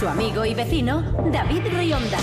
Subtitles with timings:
[0.00, 2.16] Su amigo y vecino, David Rionda.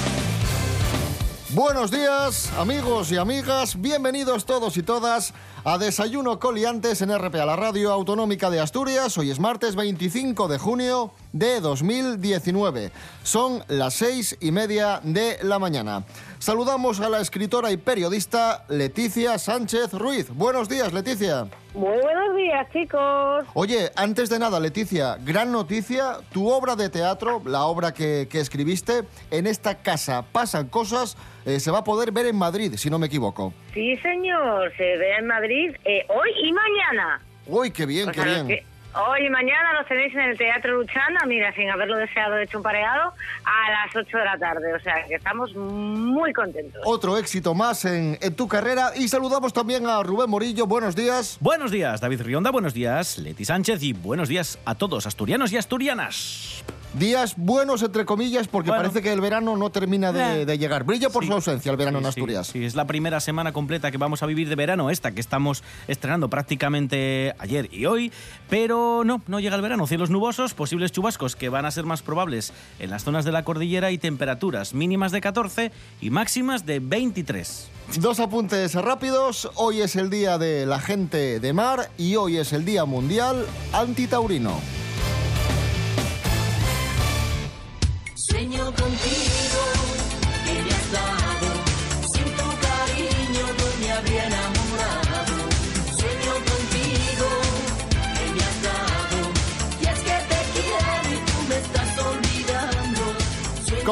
[1.50, 3.80] Buenos días, amigos y amigas.
[3.80, 9.16] Bienvenidos todos y todas a Desayuno Coliantes en RPA, la radio autonómica de Asturias.
[9.20, 12.92] Hoy es martes 25 de junio de 2019.
[13.22, 16.04] Son las seis y media de la mañana.
[16.40, 20.30] Saludamos a la escritora y periodista Leticia Sánchez Ruiz.
[20.30, 21.48] Buenos días, Leticia.
[21.74, 23.46] Muy buenos días, chicos.
[23.56, 28.40] Oye, antes de nada, Leticia, gran noticia, tu obra de teatro, la obra que, que
[28.40, 32.90] escribiste, en esta casa pasan cosas, eh, se va a poder ver en Madrid, si
[32.92, 33.52] no me equivoco.
[33.74, 37.20] Sí, señor, se ve en Madrid eh, hoy y mañana.
[37.48, 38.48] Uy, qué bien, O qué sea, bien.
[38.48, 38.66] que
[39.08, 42.64] hoy y mañana los tenéis en el Teatro Luchana, mira, sin haberlo deseado, hecho un
[42.64, 43.14] pareado,
[43.46, 44.74] a las 8 de la tarde.
[44.74, 46.82] O sea, que estamos muy contentos.
[46.86, 50.68] Otro éxito más en, en tu carrera y saludamos también a Rubén Morillo.
[50.68, 51.38] Buenos días.
[51.40, 55.58] Buenos días, David Rionda, buenos días, Leti Sánchez y buenos días a todos, asturianos y
[55.58, 56.64] asturianas.
[56.94, 58.82] Días buenos, entre comillas, porque Bueno.
[58.84, 60.46] parece que el verano no termina de, Eh.
[60.46, 60.84] de llegar.
[60.84, 61.28] Brilla por Sí.
[61.28, 62.48] su ausencia el verano en Sí, sí, Asturias.
[62.48, 65.64] Sí, es la primera semana completa que vamos a vivir de verano, esta que estamos
[65.88, 68.12] estrenando prácticamente ayer y hoy,
[68.50, 69.88] pero no, no llega el verano.
[69.88, 73.44] Cielos nubosos, posibles chubascos que van a ser más probables en las zonas de la
[73.44, 75.72] cordillera y temperaturas mínimas de 14
[76.02, 77.70] y máximas de 23.
[78.00, 79.50] Dos apuntes rápidos.
[79.56, 83.46] Hoy es el día de la gente de mar y hoy es el día mundial
[83.74, 84.77] antitaurino.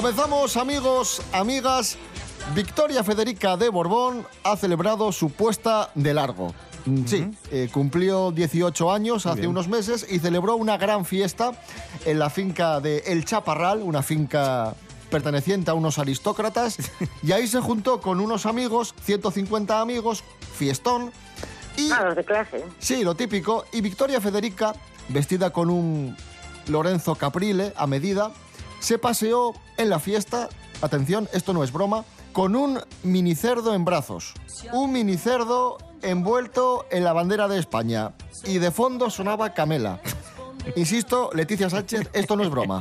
[0.05, 1.97] Comenzamos, amigos, amigas.
[2.53, 6.53] Victoria Federica de Borbón ha celebrado su puesta de largo.
[7.07, 9.49] Sí, eh, cumplió 18 años hace bien.
[9.49, 11.53] unos meses y celebró una gran fiesta
[12.05, 14.75] en la finca de El Chaparral, una finca
[15.09, 16.77] perteneciente a unos aristócratas,
[17.23, 20.23] y ahí se juntó con unos amigos, 150 amigos,
[20.55, 21.11] fiestón,
[21.77, 22.63] y Ah, los de clase.
[22.77, 23.65] Sí, lo típico.
[23.71, 24.75] Y Victoria Federica,
[25.09, 26.15] vestida con un
[26.67, 28.31] Lorenzo Caprile a medida,
[28.85, 30.47] se paseó en la fiesta,
[30.79, 34.35] atención, esto no es broma, con un minicerdo en brazos.
[34.73, 38.13] Un minicerdo envuelto en la bandera de España.
[38.43, 40.01] Y de fondo sonaba Camela.
[40.75, 42.79] Insisto, Leticia Sánchez, esto no es broma.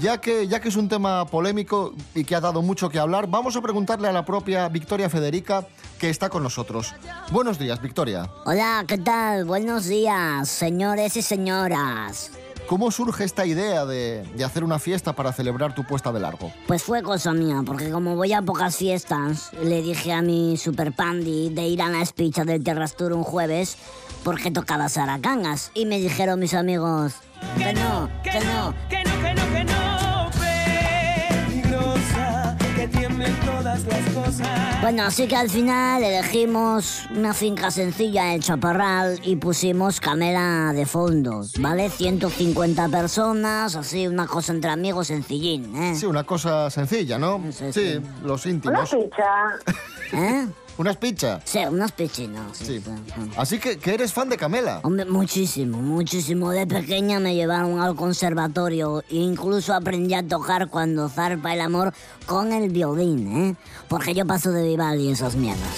[0.00, 3.26] Ya que, ya que es un tema polémico y que ha dado mucho que hablar,
[3.28, 5.66] vamos a preguntarle a la propia Victoria Federica,
[5.98, 6.94] que está con nosotros.
[7.30, 8.30] Buenos días, Victoria.
[8.46, 9.44] Hola, ¿qué tal?
[9.44, 12.30] Buenos días, señores y señoras.
[12.66, 16.50] ¿Cómo surge esta idea de, hacer una fiesta para celebrar tu puesta de largo?
[16.66, 20.92] Pues fue cosa mía, porque como voy a pocas fiestas, le dije a mi super
[20.92, 23.76] pandi de ir a la espicha del Terrastur un jueves
[24.22, 25.70] porque tocaba Saracangas.
[25.74, 27.14] Y me dijeron mis amigos
[27.58, 28.74] que no, que no.
[28.88, 29.13] que no,
[33.24, 34.80] que tiemblen todas las cosas.
[34.82, 40.84] Bueno, así que al final elegimos una finca sencilla en Chaparral y pusimos Camela de
[40.86, 41.88] fondo, ¿vale?
[41.90, 45.94] 150 personas, así una cosa entre amigos sencillín, ¿eh?
[45.94, 47.40] Sí, una cosa sencilla, ¿no?
[47.50, 47.94] Sí, sí.
[47.94, 48.90] Sí, los Una íntimos.
[48.90, 49.24] ficha.
[50.12, 50.46] ¿Eh?
[50.76, 51.40] Unas pizzas.
[51.44, 52.56] Sí, unas piscinas.
[52.56, 52.80] sí, Sí.
[52.80, 53.30] sí, sí.
[53.36, 54.80] Así que, que eres fan de Camela.
[54.82, 56.50] Hombre, muchísimo, muchísimo.
[56.50, 61.94] De pequeña me llevaron al conservatorio e incluso aprendí a tocar cuando zarpa el amor
[62.26, 63.56] con el violín, ¿eh?
[63.88, 65.70] Porque yo paso de Vivaldi y esas mierdas.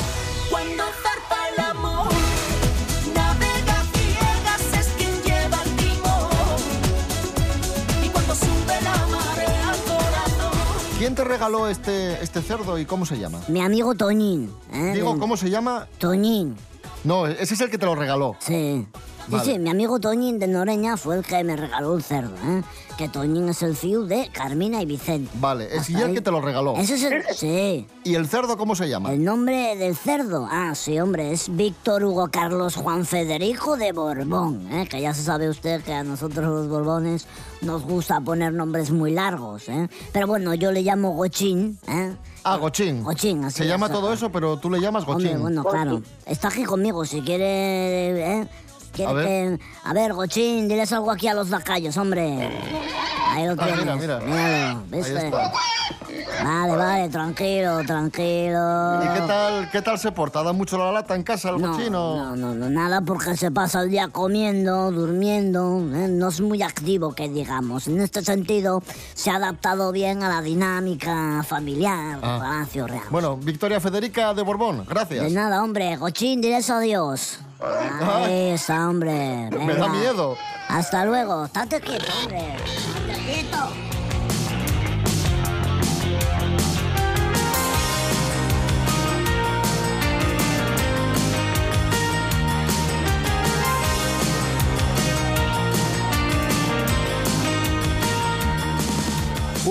[11.06, 13.38] ¿Quién te regaló este, este cerdo y cómo se llama?
[13.46, 14.90] Mi amigo Toñín, ¿eh?
[14.92, 15.86] Digo, ¿cómo se llama?
[15.98, 16.56] Toñín,
[17.04, 18.34] No, ese es el que te lo regaló.
[18.40, 18.84] sí.
[19.26, 19.44] Sí, Vale.
[19.44, 22.62] sí, mi amigo Toñín de Noreña fue el que me regaló el cerdo, ¿eh?
[22.96, 25.30] Que Toñín es el fiu de Carmina y Vicente.
[25.34, 26.14] Vale, es Hasta y el ahí.
[26.14, 26.76] que te lo regaló.
[26.76, 27.22] Ese es el...
[27.34, 27.86] Sí.
[28.04, 29.12] ¿Y el cerdo cómo se llama?
[29.12, 34.72] El nombre del cerdo, ah, sí, hombre, es Víctor Hugo Carlos Juan Federico de Borbón,
[34.72, 34.86] ¿eh?
[34.88, 37.26] que ya se sabe usted que a nosotros los Borbones
[37.62, 39.88] nos gusta poner nombres muy largos, ¿eh?
[40.12, 42.14] Pero bueno, yo le llamo Gochín, ¿eh?
[42.44, 43.02] Ah, Gochín.
[43.02, 43.96] Gochín, así Se llama ajá.
[43.96, 45.26] todo eso, pero tú le llamas Gochín.
[45.36, 46.00] Hombre, bueno, claro.
[46.24, 48.48] Está aquí conmigo, si quiere, ¿eh?
[49.04, 49.26] A ver.
[49.58, 49.58] que...
[49.84, 52.22] A ver, Gochín, diles algo aquí a los lacayos, hombre.
[53.30, 53.78] Ahí lo Ah, tienes.
[53.80, 54.18] mira, mira.
[54.20, 55.26] Míralo, Ahí ¿viste?
[55.26, 55.52] está.
[56.44, 59.00] Vale, vale, tranquilo, tranquilo.
[59.04, 60.42] ¿Y qué tal, qué tal se porta?
[60.42, 62.16] ¿Da mucho la lata en casa el No, cochino?
[62.16, 66.08] no, no, no, nada porque se pasa el día comiendo, durmiendo, ¿eh?
[66.08, 67.86] no es muy activo que digamos.
[67.88, 68.82] En este sentido,
[69.14, 72.38] se ha adaptado bien a la dinámica familiar Ah.
[72.40, 73.04] Palacio Real.
[73.10, 75.24] Bueno, Victoria Federica de Borbón, gracias.
[75.24, 77.40] De nada, hombre, Gochín, diles adiós.
[77.60, 79.48] Ahí está, hombre.
[79.58, 79.88] Me da venga.
[79.88, 80.36] miedo.
[80.68, 81.46] Hasta luego.
[81.46, 82.54] Estate quieto, hombre.
[82.56, 83.85] Estate quieto.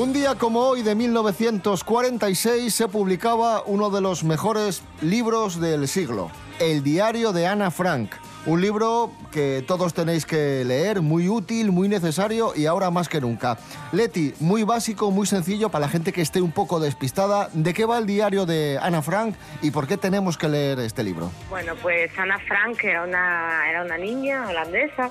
[0.05, 6.29] Un día como hoy de 1946 se publicaba uno de los mejores libros del siglo,
[6.59, 8.11] El diario de Ana Frank.
[8.45, 13.19] Un libro que todos tenéis que leer, muy útil, muy necesario y ahora más que
[13.19, 13.57] nunca.
[13.93, 17.49] Leti, muy básico, muy sencillo para la gente que esté un poco despistada.
[17.53, 21.03] ¿De qué va el diario de Ana Frank y por qué tenemos que leer este
[21.03, 21.31] libro?
[21.49, 25.09] Bueno, pues Ana Frank era una, era una niña holandesa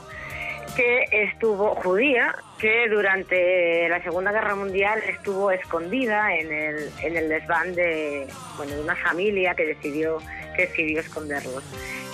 [0.77, 7.29] que estuvo judía, que durante la Segunda Guerra Mundial estuvo escondida en el, en el
[7.29, 8.27] desván de,
[8.57, 10.19] bueno, de una familia que decidió,
[10.57, 11.63] que decidió esconderlos.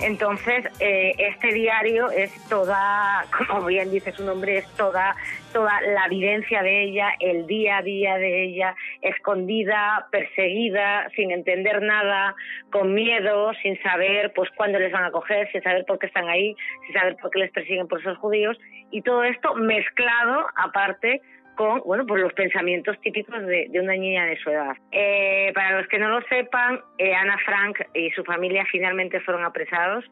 [0.02, 5.14] Entonces, eh, este diario es toda, como bien dice su nombre, es toda,
[5.52, 11.82] toda la vivencia de ella, el día a día de ella, escondida, perseguida, sin entender
[11.82, 12.34] nada,
[12.70, 16.28] con miedo, sin saber pues cuándo les van a coger, sin saber por qué están
[16.28, 16.54] ahí,
[16.86, 18.58] sin saber por qué les persiguen por ser judíos,
[18.90, 21.20] y todo esto mezclado, aparte,
[21.56, 24.74] con bueno pues los pensamientos típicos de, de una niña de su edad.
[24.92, 29.44] Eh, para los que no lo sepan, eh, Ana Frank y su familia finalmente fueron
[29.44, 30.04] apresados.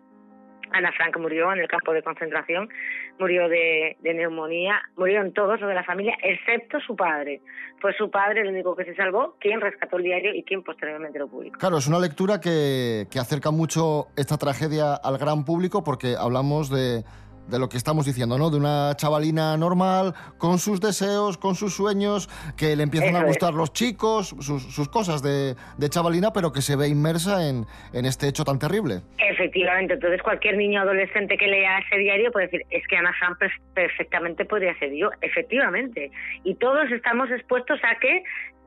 [0.73, 2.69] Ana Frank murió en el campo de concentración,
[3.19, 7.41] murió de, de neumonía, murieron todos los de la familia, excepto su padre.
[7.81, 11.19] Fue su padre el único que se salvó, quien rescató el diario y quien posteriormente
[11.19, 11.59] lo publicó.
[11.59, 16.71] Claro, es una lectura que, que acerca mucho esta tragedia al gran público porque hablamos
[16.71, 17.05] de,
[17.49, 18.51] de lo que estamos diciendo, ¿no?
[18.51, 23.21] De una chavalina normal, con sus deseos, con sus sueños, que le empiezan Eso a
[23.23, 23.27] es.
[23.27, 27.67] gustar los chicos, sus, sus cosas de, de chavalina, pero que se ve inmersa en,
[27.93, 29.01] en este hecho tan terrible.
[29.19, 33.39] Efectivamente, entonces cualquier niño adolescente que lea ese diario puede decir, es que Ana Frank
[33.39, 36.11] per- perfectamente podría ser yo, efectivamente.
[36.45, 38.23] Y todos estamos expuestos a que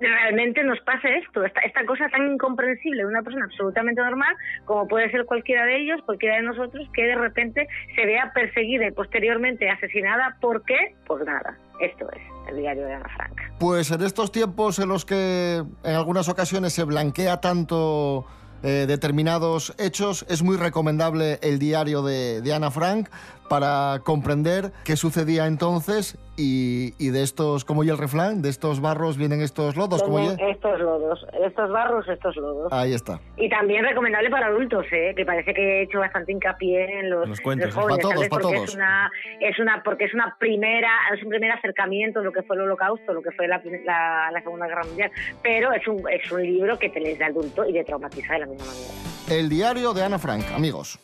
[0.07, 4.87] realmente nos pase esto, esta, esta cosa tan incomprensible de una persona absolutamente normal, como
[4.87, 8.91] puede ser cualquiera de ellos, cualquiera de nosotros, que de repente se vea perseguida y
[8.91, 10.37] posteriormente asesinada.
[10.41, 10.95] ¿Por qué?
[11.05, 11.57] Por nada.
[11.79, 13.39] Esto es el diario de Ana Frank.
[13.59, 18.25] Pues en estos tiempos en los que en algunas ocasiones se blanquea tanto
[18.63, 23.09] eh, determinados hechos, es muy recomendable el diario de Ana Frank
[23.51, 28.79] para comprender qué sucedía entonces y, y de estos, como y el refrán, de estos
[28.79, 30.41] barros vienen estos lodos, como ya.
[30.47, 32.71] estos lodos, estos barros, estos lodos.
[32.71, 33.19] Ahí está.
[33.35, 35.13] Y también recomendable para adultos, ¿eh?
[35.17, 38.29] que parece que he hecho bastante hincapié en los, Los cuentos, los jóvenes, Para todos,
[38.29, 38.69] para porque todos.
[38.69, 39.11] Es una,
[39.41, 42.61] es una, porque es una primera, es un primer acercamiento a lo que fue el
[42.61, 45.11] Holocausto, lo que fue la, la, la Segunda Guerra Mundial,
[45.43, 48.39] pero es un, es un libro que te lees de adulto y te traumatiza de
[48.39, 49.37] la misma manera.
[49.41, 50.97] El diario de Ana Frank, amigos.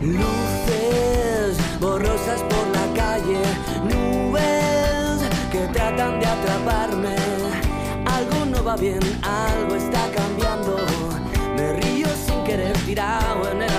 [0.00, 1.23] Luces
[1.84, 3.42] borrosas por la calle,
[3.90, 5.18] nubes
[5.52, 7.16] que tratan de atraparme.
[8.06, 10.76] Algo no va bien, algo está cambiando.
[11.56, 13.70] Me río sin querer tirado en el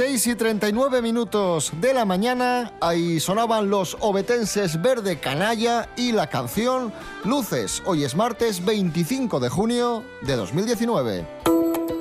[0.00, 6.26] 6 y 39 minutos de la mañana, ahí sonaban los obetenses Verde Canalla y la
[6.26, 6.90] canción
[7.22, 7.82] Luces.
[7.84, 11.26] Hoy es martes 25 de junio de 2019.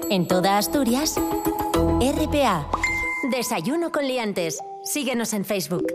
[0.09, 1.15] En toda Asturias,
[1.99, 2.69] RPA.
[3.31, 4.59] Desayuno con liantes.
[4.81, 5.85] Síguenos en Facebook.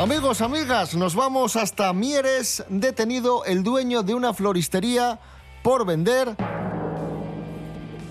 [0.00, 5.20] Amigos, amigas, nos vamos hasta Mieres, detenido el dueño de una floristería
[5.62, 6.36] por vender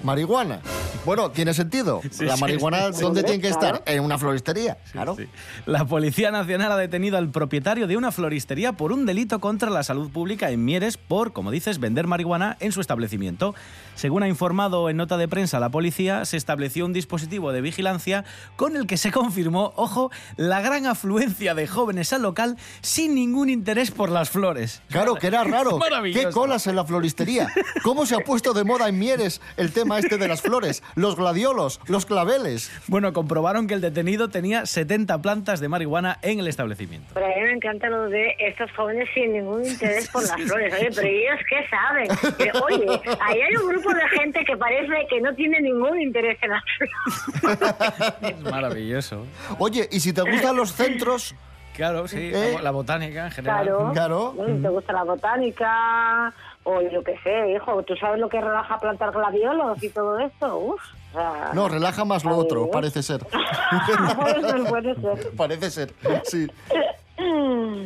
[0.04, 0.62] marihuana.
[1.10, 2.02] Bueno, tiene sentido.
[2.12, 3.02] Sí, la marihuana, sí.
[3.02, 3.78] ¿dónde tiene que Claro.
[3.78, 3.84] estar?
[3.96, 4.78] En una floristería.
[4.92, 5.16] Claro.
[5.18, 5.28] Sí.
[5.66, 9.82] La Policía Nacional ha detenido al propietario de una floristería por un delito contra la
[9.82, 13.56] salud pública en Mieres por, como dices, vender marihuana en su establecimiento.
[13.96, 18.24] Según ha informado en nota de prensa la policía, se estableció un dispositivo de vigilancia
[18.56, 23.50] con el que se confirmó, ojo, la gran afluencia de jóvenes al local sin ningún
[23.50, 24.84] interés por las flores.
[24.90, 25.78] Claro, que era raro.
[25.80, 26.28] Maravilloso.
[26.28, 27.48] ¿Qué colas en la floristería?
[27.84, 30.84] ¿Cómo se ha puesto de moda en Mieres el tema este de las flores?
[31.00, 32.70] Los gladiolos, los claveles.
[32.88, 37.12] Bueno, comprobaron que el detenido tenía 70 plantas de marihuana en el establecimiento.
[37.14, 40.74] Pero a mí me encanta lo de estos jóvenes sin ningún interés por las flores.
[40.74, 42.36] Oye, pero ellos qué saben.
[42.36, 46.38] Que, oye, ahí hay un grupo de gente que parece que no tiene ningún interés
[46.42, 47.76] en las flores.
[48.22, 49.26] Es maravilloso.
[49.58, 51.34] Oye, y si te gustan los centros,
[51.80, 52.58] Claro, sí, ¿Eh?
[52.62, 53.64] la, botánica en general.
[53.64, 53.92] Claro.
[53.94, 54.36] Claro.
[54.62, 59.12] Te gusta la botánica o yo qué sé, hijo, ¿tú sabes lo que relaja plantar
[59.12, 60.58] gladiolos y todo esto?
[60.58, 60.82] Uf.
[61.12, 63.26] o sea, no, relaja más lo otro, parece ser.
[64.16, 65.32] puede ser, puede ser.
[65.38, 66.48] Parece ser, sí.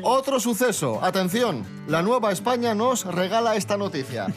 [0.04, 1.00] Otro suceso.
[1.02, 4.28] Atención, la Nueva España nos regala esta noticia.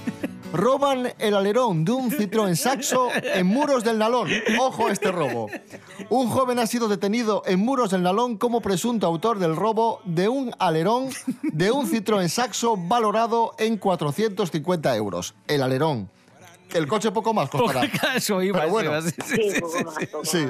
[0.53, 4.29] Roban el alerón de un Citroën Saxo en Muros del Nalón.
[4.59, 5.49] Ojo a este robo.
[6.09, 10.29] Un joven ha sido detenido en Muros del Nalón como presunto autor del robo de
[10.29, 11.11] un alerón
[11.43, 15.35] de un Citroën Saxo valorado en 450 euros.
[15.47, 16.09] El alerón.
[16.73, 17.85] El coche poco más costará.
[18.43, 18.91] Iba, Pero bueno.
[18.91, 19.85] iba, sí, sí, Sí, sí, poco sí.
[19.85, 20.47] más, poco Sí.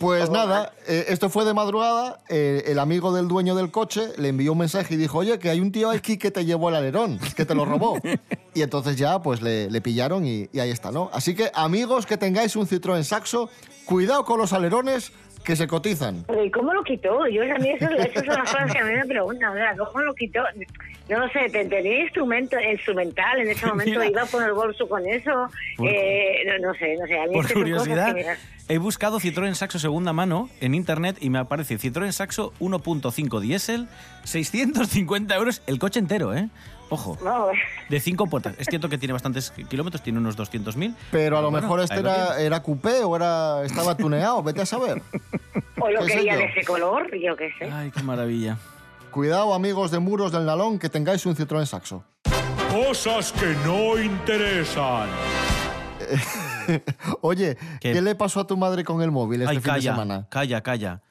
[0.00, 2.20] Pues nada, eh, esto fue de madrugada.
[2.28, 5.50] eh, el amigo del dueño del coche le envió un mensaje y dijo: Oye, que
[5.50, 7.98] hay un tío aquí que te llevó el alerón, que te lo robó.
[8.54, 11.10] y entonces ya, pues le, le pillaron y, y ahí está, ¿no?
[11.12, 13.48] Así que, amigos que tengáis un Citroën Saxo,
[13.86, 15.12] cuidado con los alerones
[15.44, 16.24] que se cotizan.
[16.44, 17.26] ¿y cómo lo quitó?
[17.28, 20.00] Yo a mí eso, esas son las cosas que a mí me preguntan, sea, ¿cómo
[20.00, 20.40] lo quitó?
[21.08, 24.10] No sé, te- tenía instrumento, instrumental en ese momento, Mira.
[24.10, 25.48] iba a poner bolso con eso,
[25.86, 27.18] eh, no, no sé, no sé.
[27.20, 28.16] A mí Por curiosidad,
[28.68, 33.86] he buscado Citroën Saxo segunda mano en internet y me aparece Citroën Saxo 1.5 diésel,
[34.24, 36.48] 650 euros el coche entero, ¿eh?
[36.90, 37.48] Ojo, no,
[37.88, 38.54] de cinco puertas.
[38.58, 40.94] Es cierto que tiene bastantes kilómetros, tiene unos 200.000.
[41.10, 44.66] Pero a lo Bueno, mejor este era, era coupé o era, estaba tuneado, vete a
[44.66, 45.02] saber.
[45.80, 47.70] o lo ¿Qué sé quería de ese color, yo qué sé.
[47.70, 48.58] Ay, qué maravilla.
[49.10, 52.04] Cuidado, amigos de Muros del Nalón, que tengáis un Citroën Saxo.
[52.70, 55.08] Cosas que no interesan.
[57.20, 57.92] Oye, ¿Qué?
[57.92, 58.02] ¿qué?
[58.02, 60.26] le pasó a tu madre con el móvil este Ay, fin de semana?
[60.30, 61.02] calla, calla.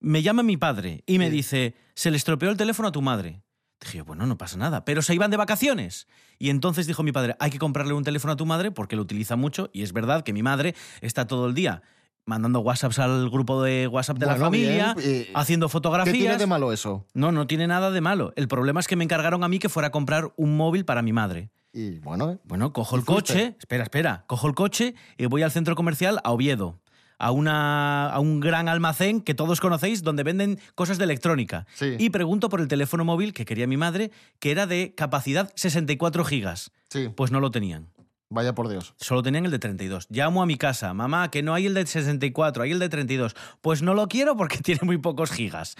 [0.00, 3.42] Me llama mi padre y me dice, se le estropeó el teléfono a tu madre.
[3.80, 6.06] Dije, bueno, no pasa nada, pero se iban de vacaciones.
[6.38, 9.02] Y entonces dijo mi padre, hay que comprarle un teléfono a tu madre porque lo
[9.02, 11.82] utiliza mucho y es verdad que mi madre está todo el día
[12.26, 16.16] mandando WhatsApps al grupo de WhatsApp de la familia, bien, y- haciendo ¿Qué fotografías.
[16.16, 17.06] tiene de malo eso?
[17.14, 18.32] No, no tiene nada de malo.
[18.36, 21.02] El problema es que me encargaron a mí que fuera a comprar un móvil para
[21.02, 21.50] mi madre.
[21.72, 25.74] Y bueno, Bueno, cojo el coche, espera, espera, cojo el coche y voy al centro
[25.74, 26.78] comercial a Oviedo,
[27.20, 31.66] a, una, a un gran almacén que todos conocéis donde venden cosas de electrónica.
[31.74, 31.94] Sí.
[31.98, 36.24] Y pregunto por el teléfono móvil que quería mi madre, que era de capacidad 64
[36.24, 36.72] gigas.
[36.88, 37.86] sí, Pues no lo tenían.
[38.30, 38.94] vaya por Dios.
[38.96, 40.06] Solo tenían el de 32.
[40.10, 43.36] Llamo a mi casa, mamá, que no hay el de 64, hay el de 32.
[43.60, 45.76] Pues no lo quiero porque tiene muy pocos gigas.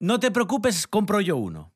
[0.00, 1.72] No te preocupes, compro yo uno.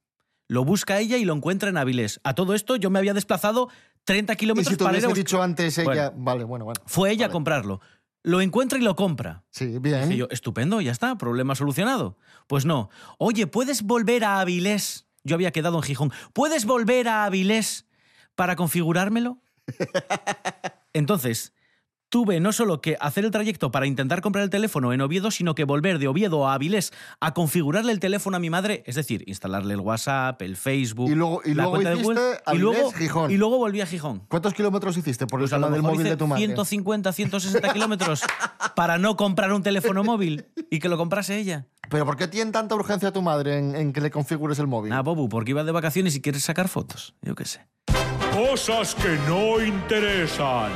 [0.48, 2.20] Lo busca ella y lo encuentra en Avilés.
[2.24, 3.68] A todo esto yo me había desplazado
[4.04, 6.10] 30 Y kilómetros si para ir a hubiese buscar- dicho antes ella...
[6.10, 6.12] Bueno.
[6.16, 6.80] Vale, bueno, bueno.
[6.86, 7.80] Fue ella a comprarlo.
[8.24, 9.44] Lo encuentra y lo compra.
[9.50, 10.08] Sí, bien.
[10.08, 12.16] Dije yo, estupendo, ya está, problema solucionado.
[12.46, 12.88] Pues no.
[13.18, 15.06] Oye, ¿puedes volver a Avilés?
[15.24, 16.10] Yo había quedado en Gijón.
[16.32, 17.86] ¿Puedes volver a Avilés
[18.34, 19.42] para configurármelo?
[20.94, 21.52] Entonces,
[22.14, 25.56] tuve no solo que hacer el trayecto para intentar comprar el teléfono en Oviedo, sino
[25.56, 29.24] que volver de Oviedo a Avilés a configurarle el teléfono a mi madre, es decir,
[29.26, 32.20] instalarle el WhatsApp, el Facebook, Y luego- y la luego cuenta de Google,
[32.52, 33.30] y luego, Gijón.
[33.32, 34.22] y luego volví a Gijón.
[34.28, 36.38] ¿Cuántos kilómetros hiciste por el Pues a tema lo del móvil hice de tu madre?
[36.46, 38.20] 150, 160 kilómetros
[38.76, 41.66] para no comprar un teléfono móvil y que lo comprase ella.
[41.90, 44.92] ¿Pero por qué tiene tanta urgencia tu madre en, en que le configures el móvil?
[44.92, 47.16] Ah, Bobu, porque iba de vacaciones y quieres sacar fotos.
[47.22, 47.66] Yo qué sé.
[48.32, 50.70] Cosas que no interesan.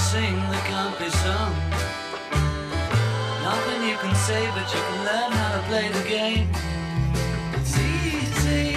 [0.00, 1.54] Sing that can't be sung.
[3.42, 6.48] Nothing you can say, but you can learn how to play the game.
[7.56, 8.76] It's easy.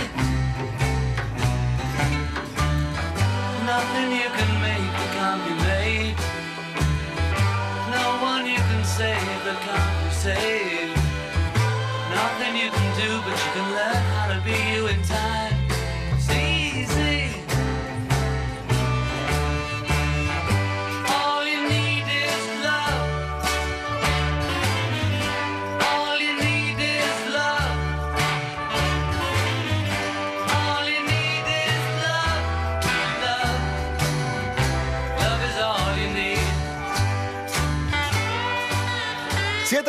[3.71, 6.17] Nothing you can make that can't be made.
[7.97, 10.62] No one you can save that can't be saved.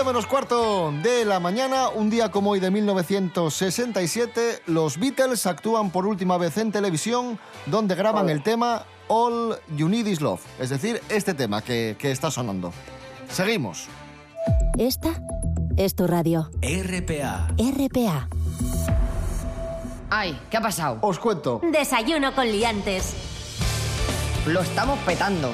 [0.04, 5.90] 7 menos cuarto de la mañana, un día como hoy de 1967, los Beatles actúan
[5.90, 10.68] por última vez en televisión, donde graban el tema All You Need Is Love, es
[10.68, 12.70] decir, este tema que, que está sonando.
[13.30, 13.87] Seguimos.
[14.76, 15.23] Esta
[15.78, 16.50] es tu radio.
[16.61, 17.49] RPA.
[17.56, 18.28] RPA.
[20.11, 20.99] Ay, ¿qué ha pasado?
[21.00, 23.14] Os cuento, Desayuno con liantes.
[24.46, 25.50] Lo estamos petando.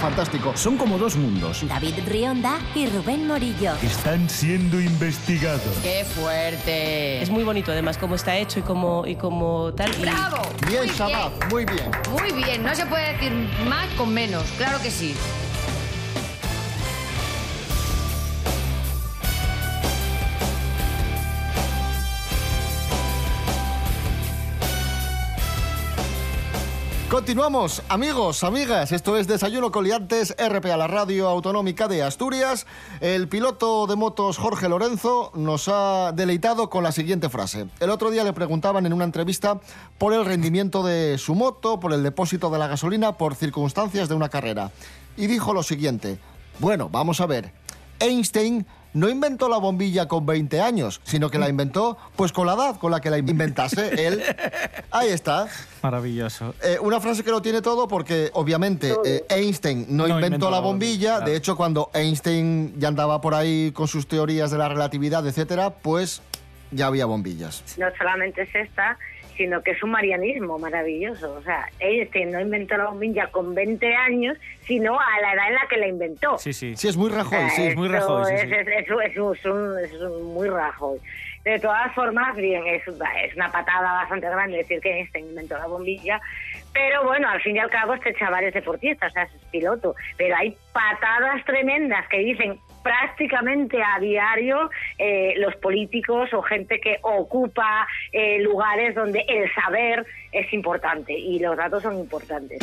[0.00, 0.52] Fantástico.
[0.56, 1.66] Son como dos mundos.
[1.68, 3.72] David Rionda y Rubén Morillo.
[3.82, 5.62] Están siendo investigados.
[5.82, 7.22] ¡Qué fuerte!
[7.22, 9.90] Es muy bonito además cómo está hecho y cómo, y cómo tal.
[9.96, 10.42] y- ¡Bravo!
[10.66, 10.88] Bien, Muy
[11.50, 11.90] muy bien.
[12.10, 13.32] Muy bien, no se puede decir
[13.68, 15.14] más con menos, claro que sí.
[27.10, 28.92] Continuamos, amigos, amigas.
[28.92, 32.68] Esto es Desayuno Coliantes, RP a la Radio Autonómica de Asturias.
[33.00, 37.66] El piloto de motos Jorge Lorenzo nos ha deleitado con la siguiente frase.
[37.80, 39.58] El otro día le preguntaban en una entrevista
[39.98, 44.14] por el rendimiento de su moto, por el depósito de la gasolina, por circunstancias de
[44.14, 44.70] una carrera.
[45.16, 46.20] Y dijo lo siguiente.
[46.60, 47.52] Bueno, vamos a ver.
[47.98, 52.54] Einstein no inventó la bombilla con 20 años, sino que la inventó pues con la
[52.54, 54.22] edad con la que la inventase él.
[54.90, 55.48] Ahí está.
[55.82, 56.54] Maravilloso.
[56.62, 60.50] Eh, una frase que lo tiene todo porque obviamente eh, Einstein no, No inventó, inventó
[60.50, 61.12] la la bombilla.
[61.14, 65.26] bombilla, De hecho, cuando Einstein ya andaba por ahí con sus teorías de la relatividad,
[65.26, 66.22] etcétera, pues
[66.72, 67.64] ya había bombillas.
[67.78, 68.96] No solamente es esta,
[69.40, 71.32] sino que es un marianismo maravilloso.
[71.32, 75.54] O sea, Einstein no inventó la bombilla con 20 años, sino a la edad en
[75.54, 76.36] la que la inventó.
[76.36, 76.76] Sí, sí.
[76.76, 77.68] Sí, es muy Rajoy, sí.
[77.68, 78.48] es muy Rajoy, sí, es, sí.
[78.52, 80.98] es- es- es un- es un- es un muy Rajoy.
[81.42, 85.66] De todas formas, bien, es, es una patada bastante grande decir que Einstein inventó la
[85.68, 86.20] bombilla,
[86.74, 89.94] pero bueno, al fin y al cabo este chaval es deportista, o sea, es piloto,
[90.18, 96.98] pero hay patadas tremendas que dicen prácticamente a diario eh, los políticos o gente que
[97.02, 102.58] ocupa eh, lugares donde el saber es importante y los datos son importantes.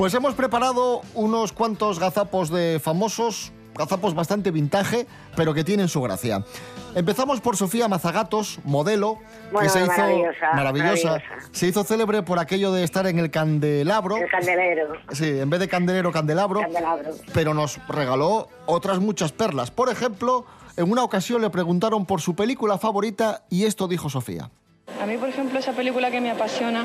[0.00, 5.06] Pues hemos preparado unos cuantos gazapos de famosos, gazapos bastante vintage,
[5.36, 6.44] pero que tienen su gracia.
[6.94, 9.18] Empezamos por Sofía Mazagatos, modelo,
[9.60, 11.18] que se hizo maravillosa, maravillosa.
[11.52, 14.16] se hizo célebre por aquello de estar en el candelabro.
[14.16, 16.60] El candelero, Sí, en vez de candelero, candelabro.
[16.60, 17.10] candelabro.
[17.32, 19.70] pero nos regaló otras muchas perlas.
[19.70, 20.44] Por ejemplo,
[20.76, 24.50] en una ocasión le preguntaron por su película favorita y esto dijo Sofía.
[25.00, 26.84] A mí, por ejemplo, esa película que me apasiona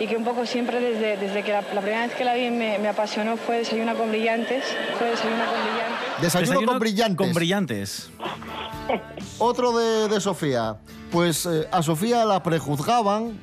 [0.00, 2.50] y que un poco siempre desde, desde que la, la primera vez que la vi
[2.50, 4.64] me, me apasionó fue Desayuna con Brillantes.
[4.98, 6.00] Fue Desayuna con Brillantes.
[6.20, 7.16] Desayuno, con brillantes.
[7.16, 8.10] Con brillantes.
[9.38, 10.76] Otro de, de Sofía.
[11.12, 13.38] Pues eh, a Sofía la prejuzgaban,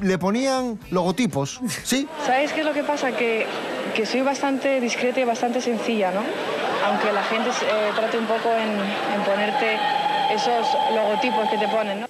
[0.00, 2.08] le ponían logotipos, ¿sí?
[2.26, 3.12] ¿Sabes qué es lo que pasa?
[3.12, 3.46] Que,
[3.94, 6.22] que soy bastante discreta y bastante sencilla, ¿no?
[6.86, 9.78] Aunque la gente eh, trate un poco en, en ponerte
[10.32, 12.06] esos logotipos que te ponen, ¿no?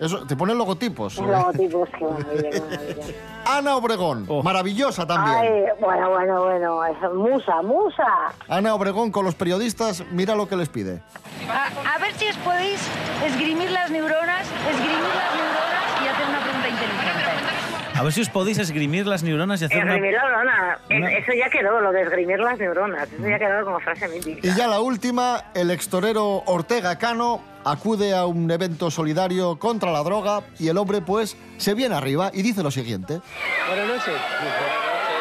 [0.00, 1.18] Eso, te ponen logotipos.
[1.18, 3.04] Un logotipo, qué maravilla, qué maravilla.
[3.46, 4.42] Ana Obregón, Oh.
[4.42, 5.36] maravillosa también.
[5.36, 6.80] Ay, bueno, bueno, bueno,
[7.14, 8.06] musa, musa.
[8.48, 11.02] Ana Obregón con los periodistas, mira lo que les pide.
[11.50, 12.80] A, a ver si os podéis
[13.26, 17.89] esgrimir las neuronas, esgrimir las neuronas y hacer una pregunta inteligente.
[18.00, 19.94] A ver si os podéis esgrimir las neuronas y hacer una...
[19.96, 23.38] Esgrimir la neurona, es- una- eso ya quedó, lo de esgrimir las neuronas, eso ya
[23.38, 24.40] quedó como frase mítica.
[24.42, 30.02] Y ya la última, el extorero Ortega Cano acude a un evento solidario contra la
[30.02, 33.20] droga y el hombre pues se viene arriba y dice lo siguiente.
[33.68, 34.14] Buenas noches.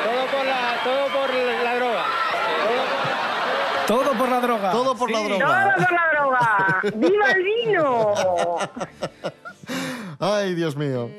[0.05, 1.29] Todo por la, todo por
[1.65, 2.05] la droga.
[3.87, 4.71] Todo por la droga.
[4.71, 5.27] Todo por la Sí.
[5.27, 5.73] droga.
[5.75, 6.81] ¡Todo por la droga!
[6.95, 8.15] ¡Viva el vino!
[10.21, 11.09] Ay, Dios mío.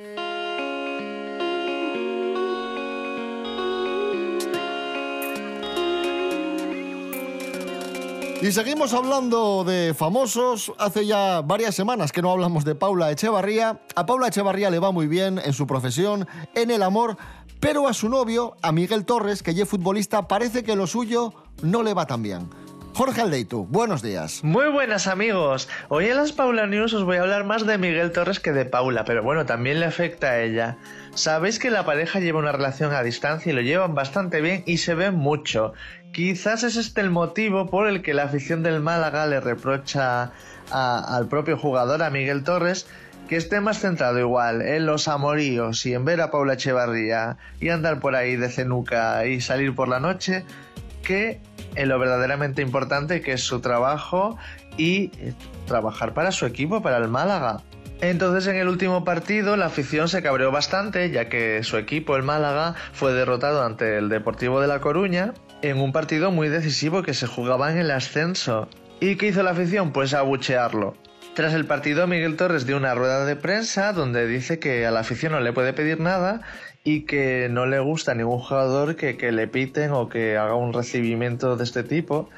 [8.43, 10.73] Y seguimos hablando de famosos.
[10.79, 13.83] Hace ya varias semanas que no hablamos de Paula Echevarría.
[13.95, 17.19] A Paula Echevarría le va muy bien en su profesión, en el amor,
[17.61, 21.35] pero a su novio, a Miguel Torres, que ya es futbolista, parece que lo suyo
[21.61, 22.49] no le va tan bien.
[22.95, 24.43] Jorge Aldeitu, buenos días.
[24.43, 25.69] Muy buenas amigos.
[25.89, 28.65] Hoy en las Paula News os voy a hablar más de Miguel Torres que de
[28.65, 30.77] Paula, pero bueno, también le afecta a ella.
[31.15, 34.79] Sabéis que la pareja lleva una relación a distancia y lo llevan bastante bien y
[34.79, 35.73] se ven mucho.
[36.13, 40.33] Quizás es este el motivo por el que la afición del Málaga le reprocha
[40.71, 42.89] al propio jugador, a Miguel Torres,
[43.29, 47.69] que esté más centrado igual en los amoríos y en ver a Paula Echevarría y
[47.69, 50.45] andar por ahí de cenuca y salir por la noche,
[51.05, 51.41] que
[51.77, 54.37] en lo verdaderamente importante que es su trabajo
[54.77, 55.33] y eh,
[55.67, 57.63] trabajar para su equipo, para el Málaga.
[58.01, 62.25] Entonces en el último partido la afición se cabreó bastante ya que su equipo, el
[62.25, 67.15] Málaga, fue derrotado ante el Deportivo de La Coruña en un partido muy decisivo que
[67.15, 68.69] se jugaba en el ascenso.
[69.01, 69.93] ¿Y qué hizo la afición?
[69.93, 70.97] Pues abuchearlo.
[71.35, 75.01] Tras el partido, Miguel Torres dio una rueda de prensa donde dice que a la
[75.01, 76.43] afición no le puede pedir nada
[76.83, 80.55] y que no le gusta a ningún jugador que, que le piten o que haga
[80.55, 82.29] un recibimiento de este tipo,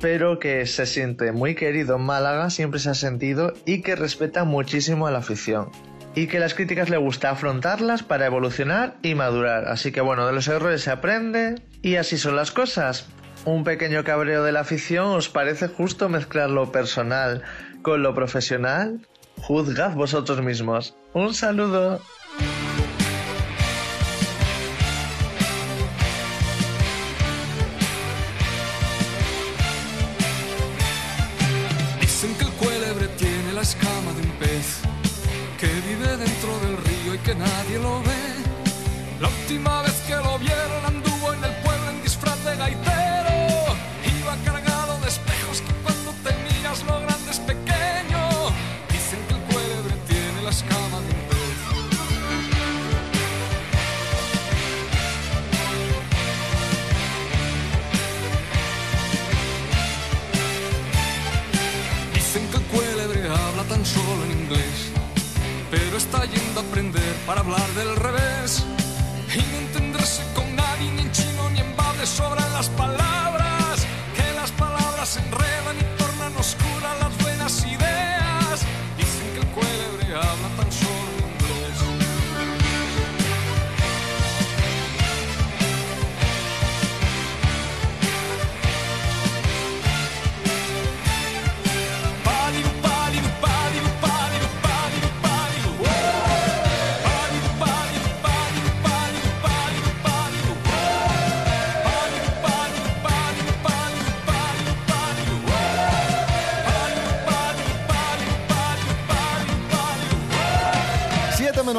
[0.00, 4.44] pero que se siente muy querido en Málaga, siempre se ha sentido y que respeta
[4.44, 5.70] muchísimo a la afición.
[6.16, 9.68] Y que las críticas le gusta afrontarlas para evolucionar y madurar.
[9.68, 13.06] Así que bueno, de los errores se aprende y así son las cosas.
[13.44, 17.42] Un pequeño cabreo de la afición, ¿os parece justo mezclar lo personal
[17.82, 19.06] con lo profesional?
[19.42, 20.96] Juzgad vosotros mismos.
[21.12, 22.00] Un saludo.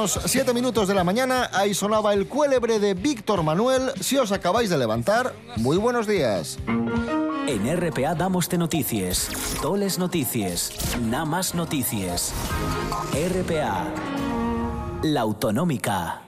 [0.07, 3.91] Siete menos siete minutos de la mañana, ahí sonaba el cuélebre de Víctor Manuel.
[3.99, 6.57] Si os acabáis de levantar, muy buenos días.
[7.45, 9.27] En RPA damos de noticias,
[9.61, 12.31] toles noticias, nada más noticias.
[13.11, 13.85] RPA,
[15.03, 16.21] la autonómica.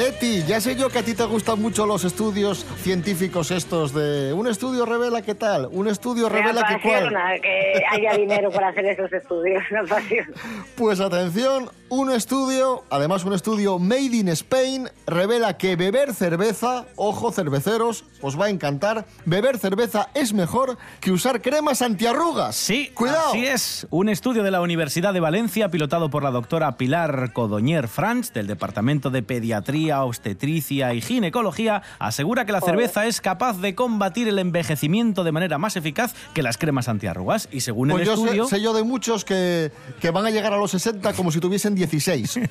[0.00, 4.32] Leti, ya sé yo que a ti te gustan mucho los estudios científicos estos de
[4.32, 8.68] un estudio revela qué tal, un estudio Me revela qué apasiona que haya dinero para
[8.68, 10.32] hacer esos estudios, me apasiona.
[10.74, 17.32] Pues atención, un estudio, además un estudio made in Spain, revela que beber cerveza, ojo
[17.32, 22.54] cerveceros, os va a encantar, beber cerveza es mejor que usar cremas antiarrugas.
[22.54, 23.30] Sí, cuidado.
[23.30, 23.86] Así es.
[23.90, 28.46] Un estudio de la Universidad de Valencia, pilotado por la doctora Pilar Codoñer Franz, del
[28.46, 34.38] Departamento de Pediatría, Obstetricia y Ginecología, asegura que la cerveza es capaz de combatir el
[34.38, 37.48] envejecimiento de manera más eficaz que las cremas antiarrugas.
[37.50, 38.44] Y según Pues el yo sé, estudio...
[38.46, 41.74] sé yo de muchos que, que van a llegar a los 60 como si tuviesen
[41.80, 42.40] 16.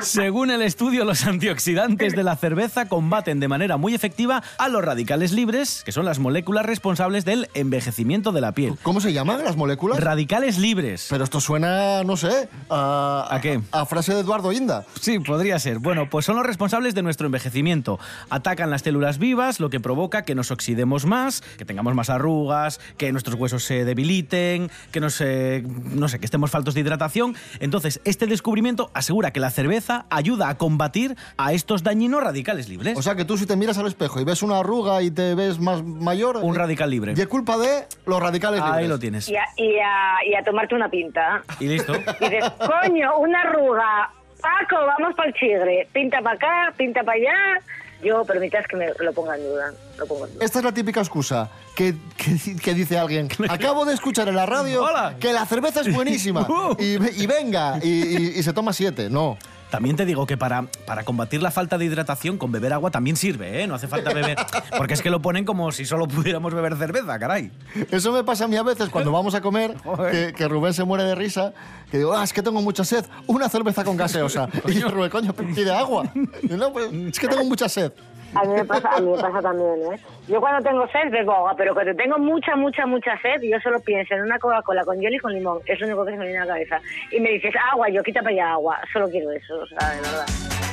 [0.00, 4.84] Según el estudio, los antioxidantes de la cerveza combaten de manera muy efectiva a los
[4.84, 8.76] radicales libres, que son las moléculas responsables del envejecimiento de la piel.
[8.82, 10.00] ¿Cómo se llaman las moléculas?
[10.00, 11.06] Radicales libres.
[11.10, 13.26] Pero esto suena, no sé, a...
[13.30, 13.60] ¿A qué?
[13.72, 14.84] A frase de Eduardo Inda.
[15.00, 15.78] Sí, Podría ser.
[15.78, 17.98] Bueno, pues son los responsables de nuestro envejecimiento.
[18.30, 22.78] Atacan las células vivas, lo que provoca que nos oxidemos más, que tengamos más arrugas,
[22.96, 27.13] que nuestros huesos se debiliten, que nos, eh, no sé, que estemos faltos de hidratación.
[27.60, 32.98] Entonces, este descubrimiento asegura que la cerveza ayuda a combatir a estos dañinos radicales libres.
[32.98, 35.34] O sea que tú si te miras al espejo y ves una arruga y te
[35.34, 36.38] ves más mayor...
[36.38, 37.14] Un radical libre.
[37.16, 38.78] Y es culpa de los radicales libres.
[38.78, 39.28] Ahí lo tienes.
[39.28, 41.42] Y a, y, a, y a tomarte una pinta.
[41.60, 41.92] Y listo.
[42.20, 44.10] Y dices, coño, una arruga.
[44.40, 45.88] Paco, vamos para el chigre.
[45.92, 47.60] Pinta para acá, pinta para allá.
[48.02, 49.72] Yo, permitas que me lo ponga en duda.
[49.98, 50.44] Lo pongo en duda.
[50.44, 53.28] Esta es la típica excusa que, que- que dice alguien.
[53.48, 55.16] Acabo de escuchar en la radio Hola.
[55.18, 56.46] que la cerveza es buenísima.
[56.78, 59.08] y, y venga, y, y- y se toma siete.
[59.08, 59.38] No.
[59.74, 63.16] También te digo que para, para combatir la falta de hidratación, con beber agua también
[63.16, 63.66] sirve, ¿eh?
[63.66, 64.36] No hace falta beber.
[64.78, 67.50] Porque es que lo ponen como si solo pudiéramos beber cerveza, caray.
[67.90, 69.74] Eso me pasa a mí a veces cuando vamos a comer,
[70.12, 71.52] que, que Rubén se muere de risa,
[71.90, 74.48] que digo, ah, es que tengo mucha sed, una cerveza con gaseosa.
[74.68, 76.08] Y yo, Rubén, coño, pide agua.
[76.14, 77.90] Y no, pues, es que tengo mucha sed.
[78.34, 79.98] A mí me pasa, a mí me pasa también, ¿eh?
[80.26, 83.78] Yo cuando tengo sed bebo agua, pero cuando tengo mucha, mucha, mucha sed, yo solo
[83.80, 85.60] pienso en una Coca-Cola con hielo y con limón.
[85.66, 86.80] Es lo único que se me viene a la cabeza.
[87.10, 88.80] Y me dices, agua, yo quita para allá agua.
[88.92, 90.63] Solo quiero eso, o sea, de verdad.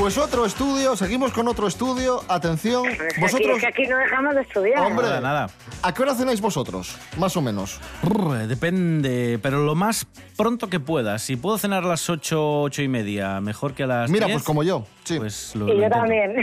[0.00, 2.22] Pues otro estudio, seguimos con otro estudio.
[2.26, 3.56] Atención, aquí- vosotros...
[3.56, 4.78] es que aquí no dejamos de estudiar.
[4.86, 5.50] Hombre, Nada, nada.
[5.82, 6.96] ¿a qué hora cenáis vosotros?
[7.18, 7.78] Más o menos.
[8.02, 10.06] Brr, depende, pero lo más
[10.38, 11.20] pronto que puedas.
[11.20, 14.36] Si puedo cenar a las 8, 8 y media, mejor que a las Mira, 10,
[14.38, 14.86] pues como yo.
[15.04, 15.18] Sí.
[15.18, 15.96] Pues lo, Y lo yo intento.
[15.98, 16.34] también.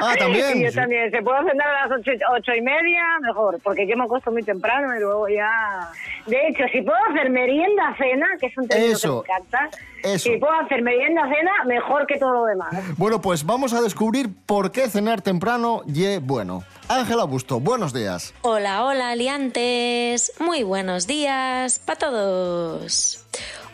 [0.00, 0.58] Ah, ¿también?
[0.58, 0.76] Y yo Sí.
[0.76, 1.10] también.
[1.10, 4.42] Se puedo cenar a las ocho, ocho y media, mejor, porque yo me acuesto muy
[4.42, 5.88] temprano y luego ya...
[6.26, 9.70] De hecho, si puedo hacer merienda cena, que es un término Eso, que me encanta,
[10.02, 10.18] eso.
[10.30, 12.70] si puedo hacer merienda cena, mejor que todo lo demás.
[12.96, 16.64] Bueno, pues vamos a descubrir por qué cenar temprano y bueno.
[16.88, 18.34] Ángela Busto, buenos días.
[18.42, 20.32] Hola, hola, aliantes.
[20.40, 23.24] Muy buenos días para todos.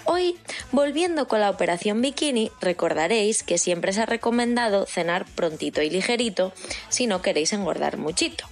[0.09, 0.38] Hoy,
[0.71, 6.53] volviendo con la operación bikini, recordaréis que siempre se ha recomendado cenar prontito y ligerito
[6.88, 8.47] si no queréis engordar muchito.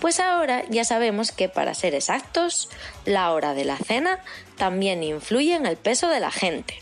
[0.00, 2.68] Pues ahora ya sabemos que para ser exactos,
[3.06, 4.20] la hora de la cena
[4.56, 6.78] también influye en el peso de la gente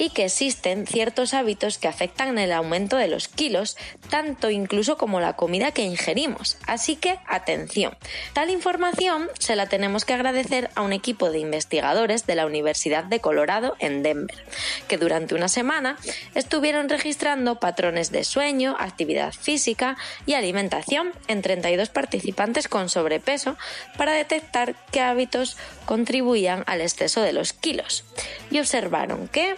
[0.00, 3.76] y que existen ciertos hábitos que afectan el aumento de los kilos,
[4.08, 6.56] tanto incluso como la comida que ingerimos.
[6.66, 7.94] Así que atención,
[8.32, 13.04] tal información se la tenemos que agradecer a un equipo de investigadores de la Universidad
[13.04, 14.42] de Colorado en Denver,
[14.88, 15.98] que durante una semana
[16.34, 23.58] estuvieron registrando patrones de sueño, actividad física y alimentación en 32 participantes con sobrepeso
[23.98, 28.04] para detectar qué hábitos contribuían al exceso de los kilos.
[28.50, 29.56] Y observaron que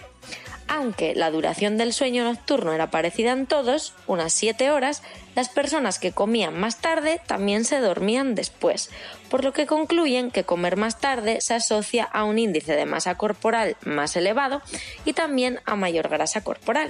[0.67, 5.03] aunque la duración del sueño nocturno era parecida en todos, unas 7 horas,
[5.35, 8.89] las personas que comían más tarde también se dormían después,
[9.29, 13.15] por lo que concluyen que comer más tarde se asocia a un índice de masa
[13.15, 14.61] corporal más elevado
[15.05, 16.89] y también a mayor grasa corporal.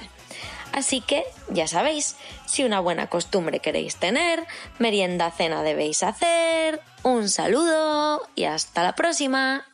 [0.72, 2.16] Así que, ya sabéis,
[2.48, 4.44] si una buena costumbre queréis tener,
[4.80, 6.82] merienda cena debéis hacer.
[7.04, 9.68] Un saludo y hasta la próxima.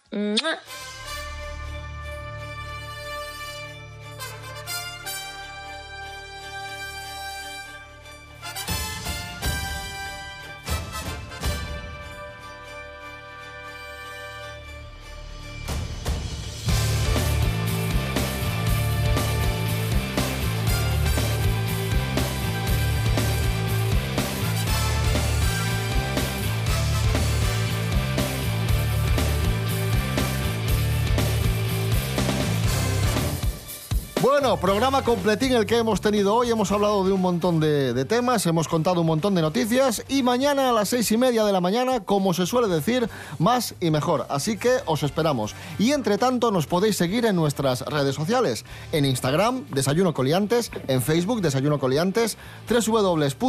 [34.79, 36.51] Programa completín el que hemos tenido hoy.
[36.51, 40.23] Hemos hablado de un montón de, de temas, hemos contado un montón de noticias y
[40.23, 43.91] mañana a las seis y media de la mañana, como se suele decir, más y
[43.91, 44.25] mejor.
[44.29, 45.53] Así que os esperamos.
[45.79, 48.63] Y entre tanto nos podéis seguir en nuestras redes sociales.
[48.93, 52.37] En Instagram, Desayuno Coliantes, en Facebook, Desayuno Coliantes,
[52.69, 53.41] www.rtpa.com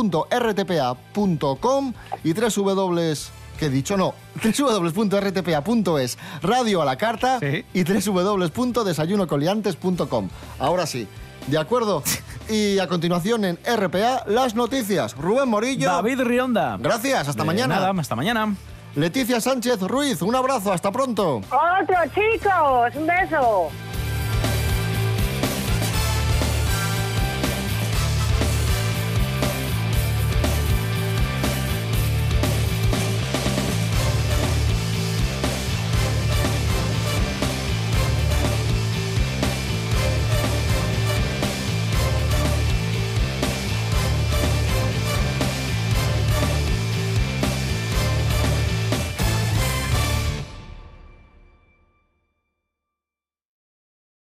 [2.25, 7.39] y www que he dicho no, www.rtpa.es, radio a la carta
[7.75, 10.29] y www.desayunocoliantes.com.
[10.59, 11.07] Ahora sí,
[11.47, 12.03] ¿de acuerdo?
[12.49, 15.15] Y a continuación en RPA, las noticias.
[15.17, 15.87] Rubén Morillo.
[15.89, 16.77] David Rionda.
[16.81, 17.77] Gracias, hasta De mañana.
[17.77, 18.57] nada, hasta mañana.
[18.97, 21.37] Leticia Sánchez Ruiz, un abrazo, hasta pronto.
[21.37, 23.69] Otro, chicos, un beso.